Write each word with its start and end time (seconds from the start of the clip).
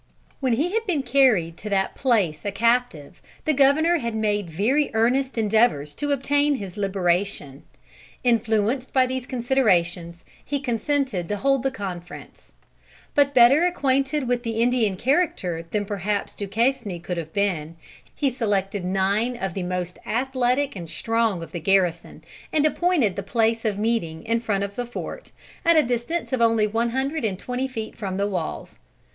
When 0.39 0.53
he 0.53 0.71
had 0.73 0.87
been 0.87 1.03
carried 1.03 1.57
to 1.57 1.69
that 1.69 1.93
place 1.93 2.43
a 2.43 2.51
captive, 2.51 3.21
the 3.45 3.53
Governor 3.53 3.99
had 3.99 4.15
made 4.15 4.49
very 4.49 4.89
earnest 4.95 5.37
endeavors 5.37 5.93
to 5.93 6.11
obtain 6.11 6.55
his 6.55 6.75
liberation. 6.75 7.61
Influenced 8.23 8.93
by 8.93 9.05
these 9.05 9.27
considerations, 9.27 10.25
he 10.43 10.59
consented 10.59 11.27
to 11.29 11.37
hold 11.37 11.61
the 11.61 11.69
conference. 11.69 12.51
But, 13.13 13.35
better 13.35 13.63
acquainted 13.63 14.27
with 14.27 14.41
the 14.41 14.59
Indian 14.63 14.97
character 14.97 15.67
than 15.69 15.85
perhaps 15.85 16.33
Duquesne 16.33 16.99
could 17.01 17.17
have 17.17 17.31
been, 17.31 17.75
he 18.15 18.31
selected 18.31 18.83
nine 18.83 19.37
of 19.37 19.53
the 19.53 19.61
most 19.61 19.99
athletic 20.03 20.75
and 20.75 20.89
strong 20.89 21.43
of 21.43 21.51
the 21.51 21.59
garrison, 21.59 22.23
and 22.51 22.65
appointed 22.65 23.15
the 23.15 23.21
place 23.21 23.65
of 23.65 23.77
meeting 23.77 24.23
in 24.23 24.39
front 24.39 24.63
of 24.63 24.73
the 24.75 24.87
fort, 24.87 25.31
at 25.63 25.77
a 25.77 25.83
distance 25.83 26.33
of 26.33 26.41
only 26.41 26.65
one 26.65 26.89
hundred 26.89 27.23
and 27.23 27.37
twenty 27.37 27.67
feet 27.67 27.95
from 27.95 28.17
the 28.17 28.25
walls. 28.27 28.79